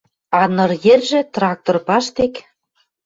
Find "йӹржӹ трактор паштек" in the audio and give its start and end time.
0.85-2.33